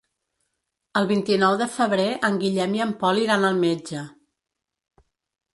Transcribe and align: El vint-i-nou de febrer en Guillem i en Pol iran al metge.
El 1.01 1.09
vint-i-nou 1.11 1.57
de 1.59 1.67
febrer 1.75 2.07
en 2.29 2.41
Guillem 2.45 2.73
i 2.79 2.83
en 2.89 2.97
Pol 3.05 3.21
iran 3.27 3.47
al 3.53 3.63
metge. 3.67 4.07